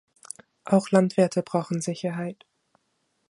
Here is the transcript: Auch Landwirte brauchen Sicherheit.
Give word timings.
Auch 0.65 0.89
Landwirte 0.89 1.43
brauchen 1.43 1.79
Sicherheit. 1.79 2.47